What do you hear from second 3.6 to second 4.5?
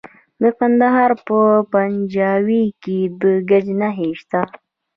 نښې شته.